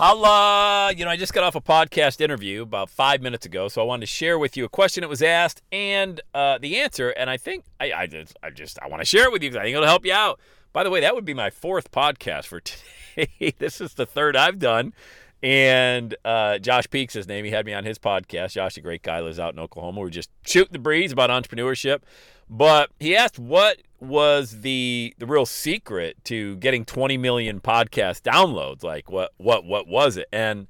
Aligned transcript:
Holla! 0.00 0.92
You 0.96 1.04
know, 1.04 1.10
I 1.10 1.16
just 1.16 1.34
got 1.34 1.42
off 1.42 1.56
a 1.56 1.60
podcast 1.60 2.20
interview 2.20 2.62
about 2.62 2.88
five 2.88 3.20
minutes 3.20 3.44
ago, 3.46 3.66
so 3.66 3.82
I 3.82 3.84
wanted 3.84 4.02
to 4.02 4.06
share 4.06 4.38
with 4.38 4.56
you 4.56 4.64
a 4.64 4.68
question 4.68 5.00
that 5.00 5.08
was 5.08 5.22
asked 5.22 5.60
and 5.72 6.20
uh, 6.32 6.56
the 6.58 6.78
answer. 6.78 7.10
And 7.10 7.28
I 7.28 7.36
think 7.36 7.64
I, 7.80 7.92
I 7.92 8.06
just, 8.06 8.36
I 8.40 8.50
just, 8.50 8.78
I 8.80 8.86
want 8.86 9.00
to 9.00 9.04
share 9.04 9.24
it 9.24 9.32
with 9.32 9.42
you 9.42 9.50
because 9.50 9.60
I 9.60 9.64
think 9.64 9.74
it'll 9.74 9.88
help 9.88 10.06
you 10.06 10.12
out. 10.12 10.38
By 10.72 10.84
the 10.84 10.90
way, 10.90 11.00
that 11.00 11.16
would 11.16 11.24
be 11.24 11.34
my 11.34 11.50
fourth 11.50 11.90
podcast 11.90 12.44
for 12.44 12.60
today. 13.16 13.56
this 13.58 13.80
is 13.80 13.94
the 13.94 14.06
third 14.06 14.36
I've 14.36 14.60
done. 14.60 14.92
And 15.42 16.14
uh, 16.24 16.58
Josh 16.58 16.88
Peaks, 16.88 17.14
his 17.14 17.26
name, 17.26 17.44
he 17.44 17.50
had 17.50 17.66
me 17.66 17.74
on 17.74 17.84
his 17.84 17.98
podcast. 17.98 18.52
Josh, 18.52 18.76
a 18.76 18.80
great 18.80 19.02
guy, 19.02 19.18
lives 19.18 19.40
out 19.40 19.52
in 19.52 19.58
Oklahoma. 19.58 20.02
We 20.02 20.06
are 20.06 20.10
just 20.10 20.30
shooting 20.46 20.74
the 20.74 20.78
breeze 20.78 21.10
about 21.10 21.28
entrepreneurship. 21.28 22.02
But 22.50 22.90
he 22.98 23.16
asked 23.16 23.38
what 23.38 23.78
was 24.00 24.60
the 24.60 25.14
the 25.18 25.26
real 25.26 25.46
secret 25.46 26.16
to 26.24 26.56
getting 26.56 26.84
20 26.84 27.16
million 27.18 27.60
podcast 27.60 28.22
downloads. 28.22 28.82
Like 28.82 29.10
what 29.10 29.32
what 29.36 29.64
what 29.64 29.88
was 29.88 30.16
it? 30.16 30.28
And 30.32 30.68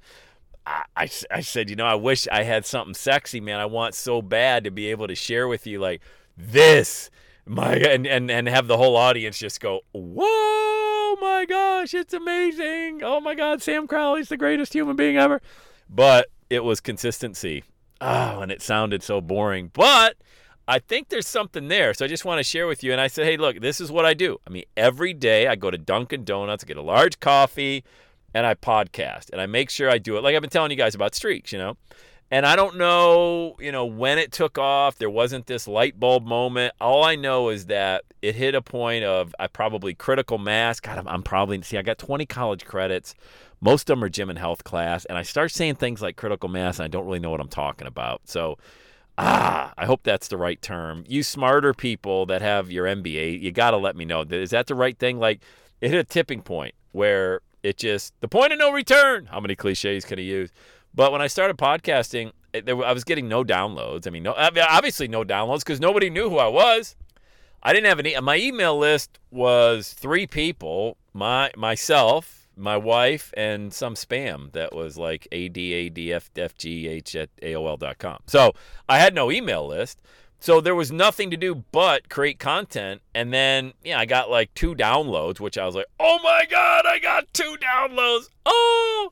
I, 0.65 0.83
I, 0.95 1.09
I 1.31 1.41
said, 1.41 1.69
you 1.69 1.75
know, 1.75 1.85
I 1.85 1.95
wish 1.95 2.27
I 2.27 2.43
had 2.43 2.65
something 2.65 2.93
sexy, 2.93 3.39
man. 3.39 3.59
I 3.59 3.65
want 3.65 3.95
so 3.95 4.21
bad 4.21 4.63
to 4.65 4.71
be 4.71 4.87
able 4.87 5.07
to 5.07 5.15
share 5.15 5.47
with 5.47 5.65
you 5.65 5.79
like 5.79 6.01
this, 6.37 7.09
my 7.45 7.73
and 7.75 8.05
and 8.05 8.29
and 8.29 8.47
have 8.47 8.67
the 8.67 8.77
whole 8.77 8.95
audience 8.95 9.37
just 9.37 9.59
go, 9.59 9.81
whoa, 9.93 11.15
my 11.19 11.45
gosh, 11.47 11.93
it's 11.93 12.13
amazing. 12.13 13.01
Oh 13.03 13.19
my 13.19 13.35
God, 13.35 13.61
Sam 13.61 13.87
Crowley's 13.87 14.29
the 14.29 14.37
greatest 14.37 14.73
human 14.73 14.95
being 14.95 15.17
ever. 15.17 15.41
But 15.89 16.29
it 16.49 16.63
was 16.63 16.79
consistency. 16.79 17.63
Oh, 18.01 18.39
and 18.39 18.51
it 18.51 18.61
sounded 18.61 19.03
so 19.03 19.19
boring. 19.21 19.71
But 19.73 20.15
I 20.69 20.77
think 20.77 21.09
there's 21.09 21.27
something 21.27 21.67
there. 21.67 21.95
So 21.95 22.05
I 22.05 22.07
just 22.07 22.25
want 22.25 22.37
to 22.37 22.43
share 22.43 22.67
with 22.67 22.83
you. 22.83 22.91
And 22.91 23.01
I 23.01 23.07
said, 23.07 23.25
hey, 23.25 23.37
look, 23.37 23.59
this 23.59 23.81
is 23.81 23.91
what 23.91 24.05
I 24.05 24.13
do. 24.13 24.39
I 24.45 24.51
mean, 24.51 24.65
every 24.77 25.15
day 25.15 25.47
I 25.47 25.55
go 25.55 25.71
to 25.71 25.79
Dunkin' 25.79 26.25
Donuts, 26.25 26.63
get 26.63 26.77
a 26.77 26.81
large 26.83 27.19
coffee, 27.19 27.83
and 28.35 28.45
I 28.45 28.53
podcast. 28.53 29.31
And 29.31 29.41
I 29.41 29.47
make 29.47 29.71
sure 29.71 29.89
I 29.89 29.97
do 29.97 30.15
it 30.15 30.23
like 30.23 30.35
I've 30.35 30.41
been 30.41 30.51
telling 30.51 30.69
you 30.69 30.77
guys 30.77 30.93
about 30.93 31.15
streaks, 31.15 31.51
you 31.51 31.57
know? 31.57 31.75
And 32.29 32.45
I 32.45 32.55
don't 32.55 32.77
know, 32.77 33.55
you 33.59 33.71
know, 33.71 33.87
when 33.87 34.19
it 34.19 34.31
took 34.31 34.59
off. 34.59 34.99
There 34.99 35.09
wasn't 35.09 35.47
this 35.47 35.67
light 35.67 35.99
bulb 35.99 36.27
moment. 36.27 36.75
All 36.79 37.03
I 37.03 37.15
know 37.15 37.49
is 37.49 37.65
that 37.65 38.03
it 38.21 38.35
hit 38.35 38.53
a 38.53 38.61
point 38.61 39.03
of 39.03 39.33
I 39.39 39.47
probably 39.47 39.95
critical 39.95 40.37
mass. 40.37 40.79
God, 40.79 40.99
I'm, 40.99 41.07
I'm 41.07 41.23
probably 41.23 41.59
see. 41.63 41.79
I 41.79 41.81
got 41.81 41.97
20 41.97 42.27
college 42.27 42.65
credits. 42.65 43.15
Most 43.59 43.89
of 43.89 43.97
them 43.97 44.03
are 44.03 44.09
gym 44.09 44.29
and 44.29 44.37
health 44.37 44.63
class, 44.63 45.05
and 45.05 45.17
I 45.17 45.23
start 45.23 45.51
saying 45.51 45.75
things 45.75 46.01
like 46.01 46.15
critical 46.15 46.47
mass, 46.47 46.77
and 46.77 46.85
I 46.85 46.87
don't 46.87 47.05
really 47.05 47.19
know 47.19 47.31
what 47.31 47.41
I'm 47.41 47.49
talking 47.49 47.87
about. 47.87 48.21
So 48.25 48.57
ah, 49.19 49.73
I 49.77 49.85
hope 49.85 50.03
that's 50.03 50.27
the 50.27 50.37
right 50.37 50.61
term. 50.61 51.03
You 51.07 51.23
smarter 51.23 51.73
people 51.73 52.25
that 52.27 52.41
have 52.41 52.71
your 52.71 52.85
MBA, 52.85 53.41
you 53.41 53.51
got 53.51 53.71
to 53.71 53.77
let 53.77 53.95
me 53.95 54.05
know. 54.05 54.21
Is 54.21 54.51
that 54.51 54.67
the 54.67 54.75
right 54.75 54.97
thing? 54.97 55.19
Like, 55.19 55.41
it 55.81 55.91
hit 55.91 55.99
a 55.99 56.03
tipping 56.03 56.41
point 56.41 56.73
where 56.91 57.41
it 57.63 57.77
just, 57.77 58.13
the 58.21 58.27
point 58.27 58.53
of 58.53 58.59
no 58.59 58.71
return. 58.71 59.27
How 59.27 59.39
many 59.39 59.55
cliches 59.55 60.05
can 60.05 60.19
I 60.19 60.23
use? 60.23 60.51
But 60.93 61.11
when 61.11 61.21
I 61.21 61.27
started 61.27 61.57
podcasting, 61.57 62.31
it, 62.53 62.67
I 62.67 62.93
was 62.93 63.03
getting 63.03 63.27
no 63.27 63.43
downloads. 63.43 64.07
I 64.07 64.09
mean, 64.09 64.23
no, 64.23 64.33
obviously 64.33 65.07
no 65.07 65.23
downloads 65.23 65.59
because 65.59 65.79
nobody 65.79 66.09
knew 66.09 66.29
who 66.29 66.37
I 66.37 66.47
was. 66.47 66.95
I 67.61 67.73
didn't 67.73 67.87
have 67.87 67.99
any. 67.99 68.17
My 68.19 68.37
email 68.37 68.77
list 68.77 69.19
was 69.31 69.93
three 69.93 70.25
people: 70.25 70.97
my 71.13 71.51
myself, 71.57 72.38
my 72.59 72.77
wife 72.77 73.33
and 73.35 73.73
some 73.73 73.95
spam 73.95 74.51
that 74.51 74.75
was 74.75 74.97
like 74.97 75.27
adadfgh 75.31 77.15
at 77.15 77.35
aol.com. 77.37 78.19
So 78.27 78.53
I 78.87 78.99
had 78.99 79.15
no 79.15 79.31
email 79.31 79.65
list. 79.67 80.01
So 80.41 80.61
there 80.61 80.75
was 80.75 80.91
nothing 80.91 81.31
to 81.31 81.37
do 81.37 81.65
but 81.71 82.09
create 82.09 82.39
content. 82.39 83.01
And 83.13 83.33
then, 83.33 83.73
yeah, 83.83 83.99
I 83.99 84.05
got 84.05 84.29
like 84.29 84.53
two 84.53 84.73
downloads, 84.73 85.39
which 85.39 85.57
I 85.57 85.65
was 85.65 85.75
like, 85.75 85.87
oh 85.99 86.19
my 86.23 86.45
God, 86.49 86.85
I 86.85 86.99
got 86.99 87.33
two 87.33 87.57
downloads. 87.61 88.29
Oh. 88.45 89.11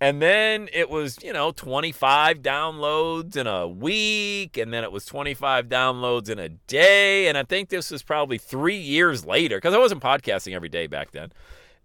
And 0.00 0.22
then 0.22 0.68
it 0.72 0.90
was, 0.90 1.18
you 1.24 1.32
know, 1.32 1.50
25 1.50 2.38
downloads 2.38 3.36
in 3.36 3.46
a 3.46 3.66
week. 3.66 4.56
And 4.56 4.72
then 4.72 4.84
it 4.84 4.92
was 4.92 5.04
25 5.06 5.68
downloads 5.68 6.28
in 6.28 6.38
a 6.38 6.50
day. 6.50 7.28
And 7.28 7.36
I 7.36 7.42
think 7.42 7.70
this 7.70 7.90
was 7.90 8.02
probably 8.02 8.38
three 8.38 8.76
years 8.78 9.24
later 9.24 9.56
because 9.56 9.74
I 9.74 9.78
wasn't 9.78 10.02
podcasting 10.02 10.54
every 10.54 10.68
day 10.68 10.86
back 10.86 11.10
then. 11.12 11.32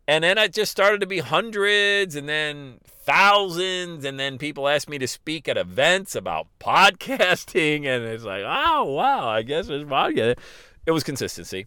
And 0.07 0.23
then 0.23 0.37
it 0.37 0.53
just 0.53 0.71
started 0.71 0.99
to 1.01 1.07
be 1.07 1.19
hundreds 1.19 2.15
and 2.15 2.27
then 2.27 2.79
thousands. 2.85 4.03
And 4.03 4.19
then 4.19 4.37
people 4.37 4.67
asked 4.67 4.89
me 4.89 4.97
to 4.97 5.07
speak 5.07 5.47
at 5.47 5.57
events 5.57 6.15
about 6.15 6.47
podcasting. 6.59 7.85
And 7.85 8.03
it's 8.03 8.23
like, 8.23 8.43
oh, 8.45 8.83
wow, 8.83 9.27
I 9.27 9.43
guess 9.43 9.69
it's 9.69 9.89
podcast. 9.89 10.37
It 10.85 10.91
was 10.91 11.03
consistency. 11.03 11.65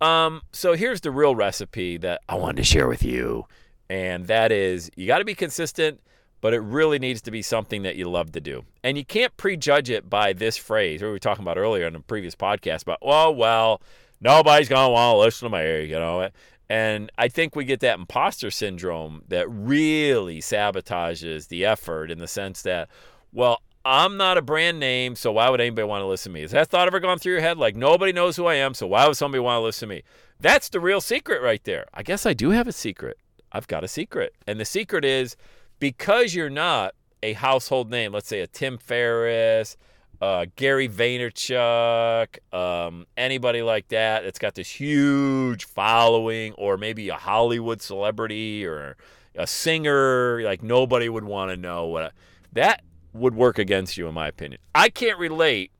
Um, 0.00 0.42
so 0.52 0.74
here's 0.74 1.00
the 1.00 1.10
real 1.10 1.34
recipe 1.34 1.96
that 1.98 2.20
I 2.28 2.34
wanted 2.34 2.56
to 2.56 2.64
share 2.64 2.88
with 2.88 3.02
you. 3.02 3.46
And 3.88 4.26
that 4.28 4.52
is 4.52 4.90
you 4.96 5.06
got 5.06 5.18
to 5.18 5.24
be 5.24 5.34
consistent, 5.34 6.00
but 6.40 6.54
it 6.54 6.60
really 6.60 6.98
needs 6.98 7.20
to 7.22 7.30
be 7.30 7.42
something 7.42 7.82
that 7.82 7.96
you 7.96 8.08
love 8.08 8.32
to 8.32 8.40
do. 8.40 8.64
And 8.82 8.96
you 8.96 9.04
can't 9.04 9.36
prejudge 9.36 9.90
it 9.90 10.08
by 10.08 10.32
this 10.32 10.56
phrase, 10.56 11.02
we 11.02 11.08
were 11.08 11.18
talking 11.18 11.42
about 11.42 11.58
earlier 11.58 11.86
in 11.86 11.92
the 11.92 12.00
previous 12.00 12.34
podcast 12.34 12.82
about, 12.82 12.98
oh, 13.02 13.30
well, 13.30 13.82
nobody's 14.20 14.68
going 14.68 14.86
to 14.86 14.92
want 14.92 15.14
to 15.14 15.18
listen 15.18 15.50
to 15.50 15.58
me, 15.58 15.84
you 15.86 15.98
know. 15.98 16.30
And 16.70 17.10
I 17.18 17.26
think 17.26 17.56
we 17.56 17.64
get 17.64 17.80
that 17.80 17.98
imposter 17.98 18.48
syndrome 18.48 19.24
that 19.26 19.50
really 19.50 20.40
sabotages 20.40 21.48
the 21.48 21.64
effort 21.64 22.12
in 22.12 22.20
the 22.20 22.28
sense 22.28 22.62
that, 22.62 22.88
well, 23.32 23.60
I'm 23.84 24.16
not 24.16 24.38
a 24.38 24.42
brand 24.42 24.78
name, 24.78 25.16
so 25.16 25.32
why 25.32 25.48
would 25.50 25.60
anybody 25.60 25.88
want 25.88 26.02
to 26.02 26.06
listen 26.06 26.30
to 26.30 26.34
me? 26.34 26.42
Has 26.42 26.52
that 26.52 26.68
thought 26.68 26.86
ever 26.86 27.00
gone 27.00 27.18
through 27.18 27.32
your 27.32 27.40
head? 27.40 27.58
Like, 27.58 27.74
nobody 27.74 28.12
knows 28.12 28.36
who 28.36 28.46
I 28.46 28.54
am, 28.54 28.74
so 28.74 28.86
why 28.86 29.08
would 29.08 29.16
somebody 29.16 29.40
want 29.40 29.58
to 29.58 29.64
listen 29.64 29.88
to 29.88 29.94
me? 29.96 30.02
That's 30.38 30.68
the 30.68 30.78
real 30.78 31.00
secret 31.00 31.42
right 31.42 31.62
there. 31.64 31.86
I 31.92 32.04
guess 32.04 32.24
I 32.24 32.34
do 32.34 32.50
have 32.50 32.68
a 32.68 32.72
secret. 32.72 33.18
I've 33.50 33.66
got 33.66 33.82
a 33.82 33.88
secret. 33.88 34.32
And 34.46 34.60
the 34.60 34.64
secret 34.64 35.04
is 35.04 35.34
because 35.80 36.36
you're 36.36 36.50
not 36.50 36.94
a 37.20 37.32
household 37.32 37.90
name, 37.90 38.12
let's 38.12 38.28
say 38.28 38.42
a 38.42 38.46
Tim 38.46 38.78
Ferriss, 38.78 39.76
uh, 40.20 40.46
Gary 40.56 40.88
Vaynerchuk, 40.88 42.38
um, 42.54 43.06
anybody 43.16 43.62
like 43.62 43.88
that 43.88 44.22
that's 44.22 44.38
got 44.38 44.54
this 44.54 44.68
huge 44.68 45.64
following, 45.64 46.52
or 46.54 46.76
maybe 46.76 47.08
a 47.08 47.14
Hollywood 47.14 47.80
celebrity 47.80 48.66
or 48.66 48.96
a 49.34 49.46
singer, 49.46 50.42
like 50.42 50.62
nobody 50.62 51.08
would 51.08 51.24
want 51.24 51.50
to 51.50 51.56
know 51.56 51.86
what 51.86 52.12
that 52.52 52.82
would 53.12 53.34
work 53.34 53.58
against 53.58 53.96
you, 53.96 54.06
in 54.08 54.14
my 54.14 54.28
opinion. 54.28 54.60
I 54.74 54.88
can't 54.88 55.18
relate 55.18 55.72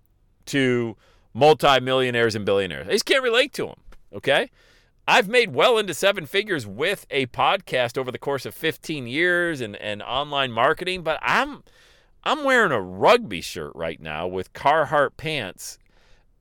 to 0.46 0.96
multimillionaires 1.34 2.34
and 2.34 2.44
billionaires. 2.44 2.88
I 2.88 2.92
just 2.92 3.04
can't 3.04 3.22
relate 3.22 3.52
to 3.54 3.66
them. 3.66 3.80
Okay. 4.14 4.50
I've 5.06 5.28
made 5.28 5.54
well 5.54 5.76
into 5.76 5.92
seven 5.92 6.24
figures 6.26 6.66
with 6.66 7.06
a 7.10 7.26
podcast 7.26 7.98
over 7.98 8.12
the 8.12 8.18
course 8.18 8.46
of 8.46 8.54
15 8.54 9.06
years 9.06 9.60
and, 9.60 9.76
and 9.76 10.02
online 10.02 10.52
marketing, 10.52 11.02
but 11.02 11.18
I'm 11.22 11.62
I'm 12.22 12.44
wearing 12.44 12.72
a 12.72 12.80
rugby 12.80 13.40
shirt 13.40 13.72
right 13.74 14.00
now 14.00 14.26
with 14.26 14.52
Carhartt 14.52 15.16
pants, 15.16 15.78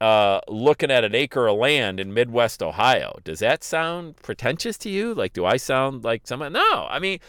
uh, 0.02 0.42
looking 0.48 0.92
at 0.92 1.04
an 1.04 1.16
acre 1.16 1.48
of 1.48 1.58
land 1.58 2.00
in 2.00 2.14
Midwest 2.14 2.62
Ohio. 2.62 3.20
Does 3.24 3.40
that 3.40 3.64
sound 3.64 4.18
pretentious 4.18 4.78
to 4.80 4.90
you? 4.90 5.14
Like, 5.14 5.34
do 5.34 5.46
I 5.46 5.58
sound 5.58 6.04
like 6.04 6.28
someone? 6.28 6.54
No, 6.54 6.88
I 6.90 7.00
mean, 7.00 7.20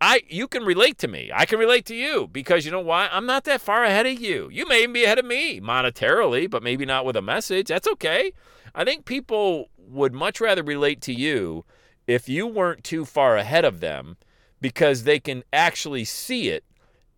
I 0.00 0.22
you 0.28 0.48
can 0.48 0.64
relate 0.64 0.98
to 0.98 1.08
me. 1.08 1.30
I 1.32 1.46
can 1.46 1.58
relate 1.58 1.84
to 1.86 1.94
you 1.94 2.28
because 2.32 2.64
you 2.64 2.72
know 2.72 2.80
why? 2.80 3.08
I'm 3.12 3.26
not 3.26 3.44
that 3.44 3.60
far 3.60 3.84
ahead 3.84 4.06
of 4.06 4.18
you. 4.20 4.48
You 4.50 4.66
may 4.66 4.86
be 4.86 5.04
ahead 5.04 5.18
of 5.18 5.24
me 5.24 5.60
monetarily, 5.60 6.50
but 6.50 6.62
maybe 6.62 6.86
not 6.86 7.04
with 7.04 7.16
a 7.16 7.22
message. 7.22 7.68
That's 7.68 7.88
okay. 7.88 8.32
I 8.74 8.84
think 8.84 9.04
people 9.04 9.68
would 9.76 10.14
much 10.14 10.40
rather 10.40 10.62
relate 10.62 11.00
to 11.02 11.12
you 11.12 11.64
if 12.06 12.28
you 12.28 12.46
weren't 12.46 12.82
too 12.82 13.04
far 13.04 13.36
ahead 13.36 13.64
of 13.64 13.80
them 13.80 14.16
because 14.60 15.04
they 15.04 15.20
can 15.20 15.42
actually 15.52 16.04
see 16.04 16.48
it 16.48 16.64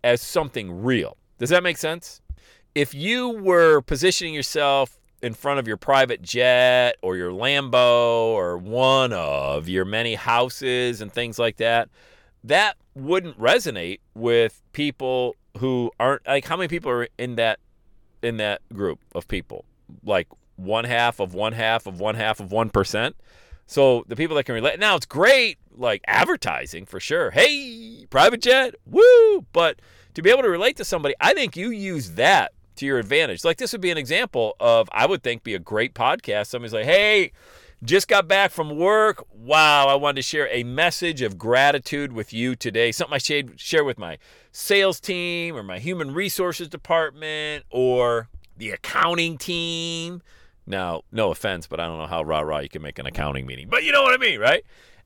as 0.04 0.20
something 0.20 0.82
real. 0.82 1.16
Does 1.38 1.50
that 1.50 1.62
make 1.62 1.76
sense? 1.76 2.22
if 2.74 2.94
you 2.94 3.28
were 3.28 3.80
positioning 3.82 4.34
yourself 4.34 4.98
in 5.22 5.34
front 5.34 5.60
of 5.60 5.68
your 5.68 5.76
private 5.76 6.22
jet 6.22 6.96
or 7.02 7.16
your 7.16 7.30
Lambo 7.30 8.26
or 8.32 8.58
one 8.58 9.12
of 9.12 9.68
your 9.68 9.84
many 9.84 10.14
houses 10.14 11.00
and 11.00 11.12
things 11.12 11.38
like 11.38 11.58
that, 11.58 11.88
that 12.44 12.76
wouldn't 12.94 13.38
resonate 13.38 14.00
with 14.14 14.62
people 14.72 15.36
who 15.58 15.90
aren't 16.00 16.26
like 16.26 16.44
how 16.46 16.56
many 16.56 16.68
people 16.68 16.90
are 16.90 17.08
in 17.18 17.36
that 17.36 17.60
in 18.22 18.38
that 18.38 18.62
group 18.72 19.00
of 19.14 19.28
people? 19.28 19.64
Like 20.04 20.28
one 20.56 20.84
half 20.84 21.20
of 21.20 21.34
one 21.34 21.52
half 21.52 21.86
of 21.86 22.00
one 22.00 22.14
half 22.14 22.40
of 22.40 22.50
one 22.50 22.70
percent. 22.70 23.16
So 23.66 24.04
the 24.08 24.16
people 24.16 24.36
that 24.36 24.44
can 24.44 24.54
relate 24.54 24.78
now 24.78 24.96
it's 24.96 25.06
great 25.06 25.58
like 25.76 26.02
advertising 26.06 26.86
for 26.86 27.00
sure. 27.00 27.30
Hey, 27.30 28.06
private 28.10 28.42
jet, 28.42 28.74
woo! 28.86 29.46
But 29.52 29.80
to 30.14 30.22
be 30.22 30.30
able 30.30 30.42
to 30.42 30.50
relate 30.50 30.76
to 30.76 30.84
somebody, 30.84 31.14
I 31.20 31.32
think 31.34 31.56
you 31.56 31.70
use 31.70 32.12
that 32.12 32.52
to 32.76 32.86
your 32.86 32.98
advantage. 32.98 33.44
Like 33.44 33.58
this 33.58 33.72
would 33.72 33.80
be 33.80 33.90
an 33.90 33.98
example 33.98 34.56
of 34.60 34.88
I 34.92 35.06
would 35.06 35.22
think 35.22 35.42
be 35.42 35.54
a 35.54 35.58
great 35.58 35.94
podcast. 35.94 36.48
Somebody's 36.48 36.72
like, 36.72 36.84
"Hey, 36.84 37.32
just 37.82 38.08
got 38.08 38.28
back 38.28 38.50
from 38.50 38.76
work. 38.76 39.24
Wow, 39.32 39.88
I 39.88 39.94
wanted 39.94 40.16
to 40.16 40.22
share 40.22 40.48
a 40.50 40.64
message 40.64 41.22
of 41.22 41.38
gratitude 41.38 42.12
with 42.12 42.32
you 42.32 42.54
today. 42.54 42.92
Something 42.92 43.14
I 43.14 43.44
share 43.56 43.84
with 43.84 43.98
my 43.98 44.18
sales 44.52 45.00
team 45.00 45.56
or 45.56 45.62
my 45.62 45.78
human 45.78 46.12
resources 46.12 46.68
department 46.68 47.64
or 47.70 48.28
the 48.56 48.70
accounting 48.70 49.38
team." 49.38 50.22
Now, 50.66 51.02
no 51.10 51.30
offense, 51.30 51.66
but 51.66 51.80
I 51.80 51.86
don't 51.86 51.98
know 51.98 52.06
how 52.06 52.22
rah 52.22 52.40
rah 52.40 52.60
you 52.60 52.68
can 52.68 52.82
make 52.82 52.98
an 52.98 53.06
accounting 53.06 53.46
meeting. 53.46 53.68
But 53.68 53.84
you 53.84 53.92
know 53.92 54.02
what 54.02 54.14
I 54.14 54.18
mean, 54.18 54.38
right? 54.40 54.64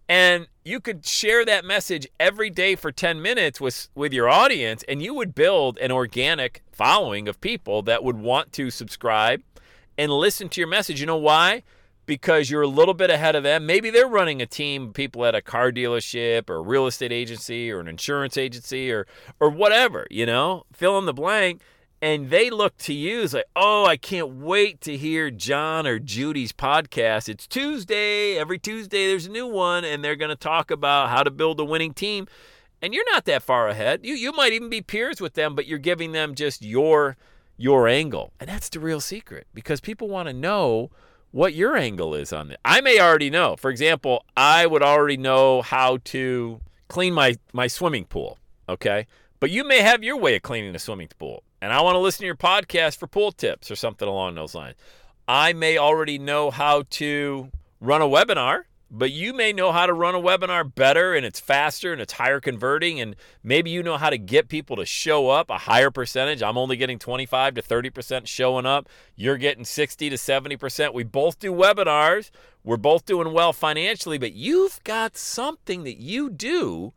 And 0.09 0.47
you 0.65 0.81
could 0.81 1.05
share 1.05 1.45
that 1.45 1.65
message 1.65 2.07
every 2.21 2.51
day 2.51 2.77
for 2.77 2.93
10 2.93 3.21
minutes 3.21 3.61
with, 3.61 3.89
with 3.95 4.13
your 4.13 4.29
audience, 4.29 4.85
and 4.89 5.03
you 5.03 5.15
would 5.15 5.35
build 5.35 5.79
an 5.79 5.91
organic 5.91 6.63
following 6.71 7.27
of 7.29 7.41
people 7.41 7.83
that 7.83 8.05
would 8.05 8.17
want 8.17 8.53
to 8.53 8.71
subscribe 8.71 9.43
and 9.99 10.13
listen 10.13 10.49
to 10.51 10.61
your 10.61 10.69
message. 10.69 11.01
You 11.01 11.07
know 11.07 11.17
why? 11.17 11.63
Because 12.05 12.51
you're 12.51 12.63
a 12.63 12.69
little 12.69 12.95
bit 12.95 13.11
ahead 13.11 13.35
of 13.35 13.43
them. 13.43 13.67
Maybe 13.67 13.91
they're 13.91 14.07
running 14.07 14.41
a 14.41 14.47
team, 14.47 14.93
people 14.93 15.25
at 15.25 15.35
a 15.35 15.43
car 15.43 15.73
dealership 15.73 16.49
or 16.49 16.57
a 16.57 16.63
real 16.63 16.87
estate 16.87 17.11
agency 17.11 17.73
or 17.73 17.81
an 17.81 17.89
insurance 17.89 18.37
agency 18.37 18.93
or 18.93 19.09
or 19.41 19.51
whatever, 19.51 20.07
you 20.09 20.25
know, 20.25 20.67
fill 20.73 20.99
in 20.99 21.07
the 21.07 21.15
blank 21.15 21.63
and 22.07 22.31
they 22.31 22.51
look 22.51 22.77
to 22.77 22.95
you 22.95 23.23
as 23.23 23.35
like, 23.35 23.47
oh, 23.57 23.85
I 23.85 23.97
can't 23.97 24.29
wait 24.29 24.81
to 24.83 24.97
hear 24.97 25.29
John 25.29 25.89
or 25.89 25.99
Judy's 25.99 26.53
podcast. 26.53 27.29
It's 27.29 27.49
Tuesday. 27.49 28.39
Every 28.39 28.61
Tuesday, 28.61 29.09
there's 29.09 29.27
a 29.27 29.31
new 29.31 29.49
one, 29.49 29.85
and 29.85 30.05
they're 30.05 30.15
going 30.15 30.29
to 30.29 30.37
talk 30.37 30.71
about 30.71 31.09
how 31.09 31.25
to 31.25 31.33
build 31.33 31.59
a 31.59 31.65
winning 31.65 31.93
team. 31.93 32.29
And 32.81 32.95
you're 32.95 33.11
not 33.11 33.25
that 33.25 33.43
far 33.43 33.67
ahead. 33.67 34.07
You 34.07 34.15
you 34.15 34.31
might 34.31 34.53
even 34.53 34.71
be 34.71 34.83
peers 34.83 35.21
with 35.21 35.35
them, 35.35 35.57
but 35.57 35.67
you're 35.67 35.81
giving 35.81 36.13
them 36.13 36.37
just 36.37 36.63
your 36.63 37.17
your 37.57 37.89
angle, 37.89 38.33
and 38.39 38.49
that's 38.49 38.69
the 38.69 38.79
real 38.79 39.01
secret 39.01 39.49
because 39.53 39.81
people 39.81 40.07
want 40.07 40.29
to 40.29 40.33
know 40.33 40.93
what 41.33 41.55
your 41.55 41.75
angle 41.75 42.15
is 42.15 42.33
on 42.33 42.53
it. 42.53 42.61
I 42.65 42.83
may 42.83 43.01
already 43.01 43.31
know. 43.31 43.57
For 43.57 43.69
example, 43.69 44.25
I 44.37 44.67
would 44.67 44.83
already 44.83 45.17
know 45.17 45.61
how 45.61 45.99
to 46.05 46.61
clean 46.87 47.15
my 47.15 47.35
my 47.53 47.67
swimming 47.67 48.05
pool. 48.05 48.39
Okay. 48.69 49.09
But 49.39 49.51
you 49.51 49.65
may 49.65 49.81
have 49.81 50.03
your 50.03 50.17
way 50.17 50.37
of 50.37 50.43
cleaning 50.43 50.75
a 50.75 50.79
swimming 50.79 51.09
pool 51.19 51.43
and 51.61 51.73
I 51.73 51.81
want 51.81 51.95
to 51.95 52.01
listen 52.01 52.21
to 52.21 52.27
your 52.27 52.37
podcast 52.37 52.99
for 52.99 53.07
pool 53.07 53.33
tips 53.33 53.71
or 53.71 53.77
something 53.77 54.07
along 54.07 54.35
those 54.35 54.55
lines. 54.55 54.77
I 55.27 55.53
may 55.53 55.79
already 55.79 56.19
know 56.19 56.51
how 56.51 56.85
to 56.91 57.51
run 57.81 58.03
a 58.03 58.07
webinar, 58.07 58.63
but 58.91 59.11
you 59.11 59.33
may 59.33 59.53
know 59.53 59.73
how 59.73 59.87
to 59.87 59.93
run 59.93 60.15
a 60.15 60.21
webinar 60.21 60.73
better 60.73 61.15
and 61.15 61.27
it's 61.27 61.41
faster 61.41 61.93
and 61.93 62.01
it's 62.01 62.13
higher 62.13 62.41
converting. 62.41 63.01
And 63.01 63.17
maybe 63.43 63.71
you 63.71 63.83
know 63.83 63.97
how 63.97 64.11
to 64.11 64.19
get 64.19 64.49
people 64.49 64.77
to 64.77 64.85
show 64.85 65.29
up 65.29 65.51
a 65.51 65.59
higher 65.59 65.91
percentage. 65.91 66.43
I'm 66.43 66.59
only 66.59 66.77
getting 66.77 66.99
25 66.99 67.55
to 67.55 67.63
30% 67.63 68.27
showing 68.27 68.67
up. 68.67 68.89
You're 69.17 69.39
getting 69.39 69.65
60 69.65 70.11
to 70.11 70.17
70%. 70.17 70.95
We 70.95 71.03
both 71.03 71.39
do 71.39 71.53
webinars. 71.53 72.31
We're 72.63 72.77
both 72.77 73.07
doing 73.07 73.33
well 73.33 73.53
financially, 73.53 74.19
but 74.19 74.35
you've 74.35 74.83
got 74.85 75.17
something 75.17 75.83
that 75.85 75.97
you 75.97 76.31
do 76.31 76.93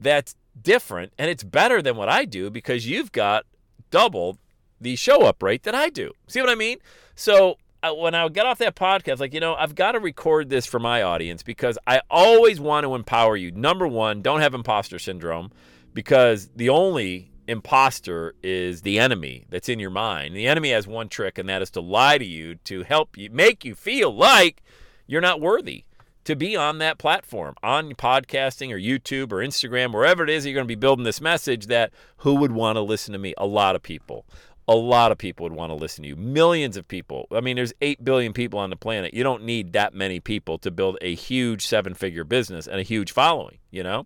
that's 0.00 0.36
different 0.62 1.12
and 1.18 1.30
it's 1.30 1.44
better 1.44 1.82
than 1.82 1.96
what 1.96 2.08
I 2.08 2.24
do 2.24 2.50
because 2.50 2.86
you've 2.86 3.12
got 3.12 3.44
double 3.90 4.38
the 4.80 4.96
show 4.96 5.22
up 5.22 5.42
rate 5.42 5.64
that 5.64 5.74
I 5.74 5.88
do. 5.88 6.12
See 6.26 6.40
what 6.40 6.50
I 6.50 6.54
mean? 6.54 6.78
So 7.14 7.58
uh, 7.82 7.92
when 7.92 8.14
I 8.14 8.28
get 8.28 8.46
off 8.46 8.58
that 8.58 8.76
podcast, 8.76 9.20
like, 9.20 9.34
you 9.34 9.40
know, 9.40 9.54
I've 9.54 9.74
got 9.74 9.92
to 9.92 10.00
record 10.00 10.50
this 10.50 10.66
for 10.66 10.78
my 10.78 11.02
audience 11.02 11.42
because 11.42 11.78
I 11.86 12.00
always 12.10 12.60
want 12.60 12.84
to 12.84 12.94
empower 12.94 13.36
you. 13.36 13.50
Number 13.50 13.86
one, 13.86 14.22
don't 14.22 14.40
have 14.40 14.54
imposter 14.54 14.98
syndrome 14.98 15.50
because 15.94 16.48
the 16.54 16.68
only 16.68 17.30
imposter 17.46 18.34
is 18.42 18.82
the 18.82 18.98
enemy 18.98 19.46
that's 19.48 19.68
in 19.68 19.78
your 19.78 19.90
mind. 19.90 20.36
The 20.36 20.46
enemy 20.46 20.70
has 20.70 20.86
one 20.86 21.08
trick, 21.08 21.38
and 21.38 21.48
that 21.48 21.62
is 21.62 21.70
to 21.72 21.80
lie 21.80 22.18
to 22.18 22.24
you 22.24 22.56
to 22.56 22.82
help 22.82 23.16
you, 23.16 23.30
make 23.30 23.64
you 23.64 23.74
feel 23.74 24.14
like 24.14 24.62
you're 25.06 25.22
not 25.22 25.40
worthy 25.40 25.84
to 26.28 26.36
be 26.36 26.54
on 26.54 26.76
that 26.76 26.98
platform, 26.98 27.54
on 27.62 27.94
podcasting 27.94 28.70
or 28.70 28.76
YouTube 28.76 29.32
or 29.32 29.36
Instagram, 29.36 29.94
wherever 29.94 30.22
it 30.22 30.28
is 30.28 30.44
you're 30.44 30.52
going 30.52 30.66
to 30.66 30.68
be 30.68 30.74
building 30.74 31.06
this 31.06 31.22
message, 31.22 31.68
that 31.68 31.90
who 32.18 32.34
would 32.34 32.52
want 32.52 32.76
to 32.76 32.82
listen 32.82 33.14
to 33.14 33.18
me? 33.18 33.32
A 33.38 33.46
lot 33.46 33.74
of 33.74 33.82
people. 33.82 34.26
A 34.68 34.74
lot 34.74 35.10
of 35.10 35.16
people 35.16 35.44
would 35.44 35.54
want 35.54 35.70
to 35.70 35.74
listen 35.74 36.02
to 36.02 36.08
you. 36.10 36.16
Millions 36.16 36.76
of 36.76 36.86
people. 36.86 37.28
I 37.32 37.40
mean, 37.40 37.56
there's 37.56 37.72
8 37.80 38.04
billion 38.04 38.34
people 38.34 38.58
on 38.58 38.68
the 38.68 38.76
planet. 38.76 39.14
You 39.14 39.22
don't 39.22 39.42
need 39.44 39.72
that 39.72 39.94
many 39.94 40.20
people 40.20 40.58
to 40.58 40.70
build 40.70 40.98
a 41.00 41.14
huge 41.14 41.66
seven 41.66 41.94
figure 41.94 42.24
business 42.24 42.66
and 42.66 42.78
a 42.78 42.82
huge 42.82 43.10
following, 43.10 43.56
you 43.70 43.82
know? 43.82 44.04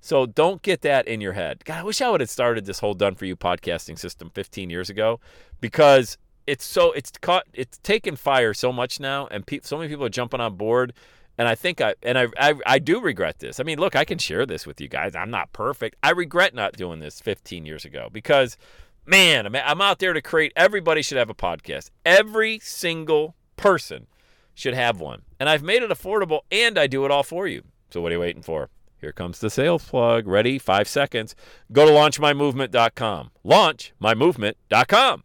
So 0.00 0.26
don't 0.26 0.62
get 0.62 0.80
that 0.80 1.06
in 1.06 1.20
your 1.20 1.34
head. 1.34 1.64
God, 1.64 1.78
I 1.78 1.82
wish 1.84 2.00
I 2.00 2.10
would 2.10 2.20
have 2.20 2.30
started 2.30 2.66
this 2.66 2.80
whole 2.80 2.94
done 2.94 3.14
for 3.14 3.26
you 3.26 3.36
podcasting 3.36 3.96
system 3.96 4.32
15 4.34 4.70
years 4.70 4.90
ago 4.90 5.20
because 5.60 6.18
it's 6.48 6.64
so 6.64 6.90
it's 6.90 7.12
caught 7.20 7.44
it's 7.54 7.78
taken 7.78 8.16
fire 8.16 8.52
so 8.54 8.72
much 8.72 8.98
now 8.98 9.28
and 9.30 9.46
pe- 9.46 9.60
so 9.62 9.76
many 9.76 9.88
people 9.88 10.04
are 10.04 10.08
jumping 10.08 10.40
on 10.40 10.56
board 10.56 10.92
and 11.40 11.48
I 11.48 11.54
think 11.54 11.80
I 11.80 11.94
and 12.02 12.18
I, 12.18 12.26
I, 12.38 12.54
I 12.66 12.78
do 12.78 13.00
regret 13.00 13.38
this. 13.38 13.60
I 13.60 13.62
mean, 13.62 13.78
look, 13.78 13.96
I 13.96 14.04
can 14.04 14.18
share 14.18 14.44
this 14.44 14.66
with 14.66 14.78
you 14.78 14.88
guys. 14.88 15.16
I'm 15.16 15.30
not 15.30 15.54
perfect. 15.54 15.96
I 16.02 16.10
regret 16.10 16.54
not 16.54 16.74
doing 16.74 17.00
this 17.00 17.18
15 17.18 17.64
years 17.64 17.86
ago 17.86 18.10
because, 18.12 18.58
man, 19.06 19.46
I'm, 19.46 19.56
I'm 19.56 19.80
out 19.80 20.00
there 20.00 20.12
to 20.12 20.20
create. 20.20 20.52
Everybody 20.54 21.00
should 21.00 21.16
have 21.16 21.30
a 21.30 21.34
podcast. 21.34 21.92
Every 22.04 22.58
single 22.58 23.36
person 23.56 24.06
should 24.52 24.74
have 24.74 25.00
one, 25.00 25.22
and 25.40 25.48
I've 25.48 25.62
made 25.62 25.82
it 25.82 25.88
affordable, 25.88 26.40
and 26.52 26.78
I 26.78 26.86
do 26.86 27.06
it 27.06 27.10
all 27.10 27.22
for 27.22 27.48
you. 27.48 27.62
So 27.88 28.02
what 28.02 28.12
are 28.12 28.16
you 28.16 28.20
waiting 28.20 28.42
for? 28.42 28.68
Here 28.98 29.12
comes 29.12 29.38
the 29.38 29.48
sales 29.48 29.88
plug. 29.88 30.26
Ready? 30.26 30.58
Five 30.58 30.88
seconds. 30.88 31.34
Go 31.72 31.86
to 31.86 31.92
launchmymovement.com. 31.92 33.30
Launchmymovement.com. 33.46 35.24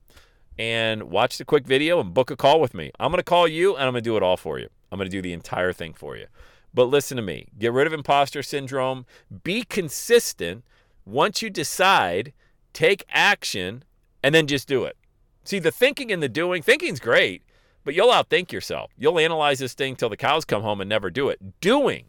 And 0.57 1.03
watch 1.03 1.38
the 1.38 1.44
quick 1.44 1.67
video 1.67 2.00
and 2.00 2.13
book 2.13 2.31
a 2.31 2.38
call 2.38 2.62
with 2.62 2.74
me. 2.74 2.91
I'm 3.01 3.12
going 3.12 3.19
to 3.19 3.24
call 3.24 3.50
you 3.50 3.75
and 3.75 3.84
I'm 3.84 3.91
going 3.91 4.01
to 4.01 4.10
do 4.10 4.15
it 4.15 4.24
all 4.24 4.38
for 4.38 4.57
you. 4.60 4.69
I'm 4.92 4.98
going 4.98 5.10
to 5.10 5.15
do 5.15 5.22
the 5.22 5.34
entire 5.34 5.74
thing 5.74 5.94
for 5.94 6.15
you. 6.15 6.27
But 6.74 6.86
listen 6.86 7.15
to 7.18 7.24
me 7.24 7.48
get 7.58 7.74
rid 7.74 7.88
of 7.88 7.94
imposter 7.94 8.44
syndrome, 8.44 9.06
be 9.44 9.63
consistent. 9.63 10.63
Once 11.06 11.42
you 11.42 11.50
decide, 11.50 12.34
take 12.74 13.06
action, 13.10 13.84
and 14.24 14.34
then 14.34 14.48
just 14.48 14.68
do 14.68 14.84
it. 14.84 14.98
See, 15.44 15.60
the 15.60 15.72
thinking 15.72 16.12
and 16.12 16.22
the 16.22 16.27
doing, 16.27 16.63
thinking's 16.63 17.00
great, 17.00 17.44
but 17.84 17.94
you'll 17.94 18.12
outthink 18.12 18.51
yourself. 18.51 18.92
You'll 18.98 19.20
analyze 19.20 19.60
this 19.60 19.75
thing 19.75 19.96
till 19.96 20.10
the 20.10 20.18
cows 20.18 20.44
come 20.44 20.63
home 20.63 20.82
and 20.82 20.89
never 20.89 21.12
do 21.12 21.30
it. 21.30 21.62
Doing, 21.62 22.06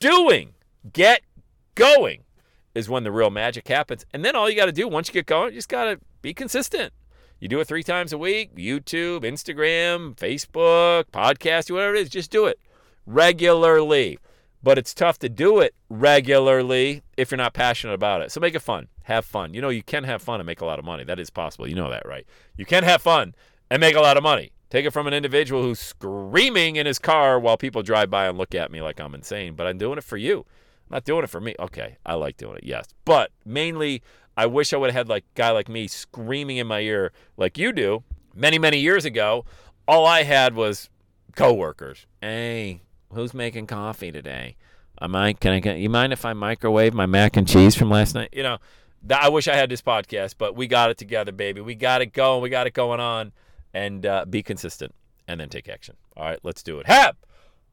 doing, 0.00 0.54
get 0.92 1.22
going 1.76 2.24
is 2.74 2.88
when 2.88 3.04
the 3.04 3.12
real 3.12 3.30
magic 3.30 3.68
happens. 3.68 4.04
And 4.12 4.24
then 4.24 4.34
all 4.34 4.50
you 4.50 4.56
got 4.56 4.66
to 4.66 4.72
do 4.72 4.88
once 4.88 5.08
you 5.08 5.14
get 5.14 5.26
going, 5.26 5.52
you 5.52 5.58
just 5.58 5.68
got 5.68 5.84
to 5.84 6.00
be 6.20 6.34
consistent. 6.34 6.92
You 7.40 7.48
do 7.48 7.60
it 7.60 7.66
three 7.66 7.84
times 7.84 8.12
a 8.12 8.18
week 8.18 8.56
YouTube, 8.56 9.20
Instagram, 9.20 10.16
Facebook, 10.16 11.04
podcast, 11.12 11.70
whatever 11.70 11.94
it 11.94 12.02
is, 12.02 12.08
just 12.08 12.30
do 12.30 12.46
it 12.46 12.58
regularly. 13.06 14.18
But 14.60 14.76
it's 14.76 14.92
tough 14.92 15.20
to 15.20 15.28
do 15.28 15.60
it 15.60 15.74
regularly 15.88 17.02
if 17.16 17.30
you're 17.30 17.38
not 17.38 17.54
passionate 17.54 17.94
about 17.94 18.22
it. 18.22 18.32
So 18.32 18.40
make 18.40 18.56
it 18.56 18.60
fun. 18.60 18.88
Have 19.04 19.24
fun. 19.24 19.54
You 19.54 19.60
know, 19.60 19.68
you 19.68 19.84
can 19.84 20.02
have 20.04 20.20
fun 20.20 20.40
and 20.40 20.46
make 20.46 20.60
a 20.60 20.66
lot 20.66 20.80
of 20.80 20.84
money. 20.84 21.04
That 21.04 21.20
is 21.20 21.30
possible. 21.30 21.68
You 21.68 21.76
know 21.76 21.90
that, 21.90 22.04
right? 22.04 22.26
You 22.56 22.66
can 22.66 22.82
have 22.82 23.00
fun 23.00 23.34
and 23.70 23.80
make 23.80 23.94
a 23.94 24.00
lot 24.00 24.16
of 24.16 24.24
money. 24.24 24.52
Take 24.68 24.84
it 24.84 24.90
from 24.90 25.06
an 25.06 25.14
individual 25.14 25.62
who's 25.62 25.78
screaming 25.78 26.76
in 26.76 26.86
his 26.86 26.98
car 26.98 27.38
while 27.38 27.56
people 27.56 27.82
drive 27.82 28.10
by 28.10 28.26
and 28.26 28.36
look 28.36 28.54
at 28.54 28.70
me 28.70 28.82
like 28.82 29.00
I'm 29.00 29.14
insane, 29.14 29.54
but 29.54 29.66
I'm 29.66 29.78
doing 29.78 29.96
it 29.96 30.04
for 30.04 30.16
you. 30.16 30.44
Not 30.90 31.04
doing 31.04 31.24
it 31.24 31.30
for 31.30 31.40
me. 31.40 31.54
Okay, 31.58 31.96
I 32.04 32.14
like 32.14 32.36
doing 32.36 32.56
it, 32.56 32.64
yes. 32.64 32.86
But 33.04 33.30
mainly, 33.44 34.02
I 34.36 34.46
wish 34.46 34.72
I 34.72 34.76
would 34.76 34.90
have 34.90 34.94
had 34.94 35.08
like 35.08 35.24
a 35.24 35.38
guy 35.38 35.50
like 35.50 35.68
me 35.68 35.86
screaming 35.88 36.56
in 36.58 36.66
my 36.66 36.80
ear 36.80 37.12
like 37.36 37.58
you 37.58 37.72
do 37.72 38.04
many, 38.34 38.58
many 38.58 38.78
years 38.78 39.04
ago. 39.04 39.44
All 39.86 40.06
I 40.06 40.22
had 40.22 40.54
was 40.54 40.90
coworkers. 41.34 42.06
Hey, 42.20 42.82
who's 43.12 43.34
making 43.34 43.66
coffee 43.66 44.12
today? 44.12 44.56
I 45.00 45.06
might 45.06 45.40
can 45.40 45.52
I 45.52 45.60
get 45.60 45.78
you 45.78 45.88
mind 45.90 46.12
if 46.12 46.24
I 46.24 46.32
microwave 46.32 46.92
my 46.94 47.06
mac 47.06 47.36
and 47.36 47.46
cheese 47.46 47.74
from 47.74 47.90
last 47.90 48.14
night? 48.14 48.30
You 48.32 48.42
know, 48.42 48.58
that, 49.04 49.22
I 49.22 49.28
wish 49.28 49.48
I 49.48 49.54
had 49.54 49.70
this 49.70 49.82
podcast, 49.82 50.34
but 50.38 50.56
we 50.56 50.66
got 50.66 50.90
it 50.90 50.98
together, 50.98 51.32
baby. 51.32 51.60
We 51.60 51.74
got 51.74 52.02
it 52.02 52.12
going. 52.12 52.42
We 52.42 52.48
got 52.48 52.66
it 52.66 52.74
going 52.74 53.00
on, 53.00 53.32
and 53.72 54.04
uh, 54.04 54.24
be 54.24 54.42
consistent, 54.42 54.94
and 55.26 55.40
then 55.40 55.48
take 55.48 55.68
action. 55.68 55.96
All 56.16 56.24
right, 56.24 56.40
let's 56.42 56.62
do 56.62 56.80
it. 56.80 56.86
Have 56.86 57.16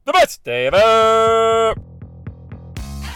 the 0.04 0.12
best 0.12 0.44
day 0.44 0.66
ever. 0.66 1.74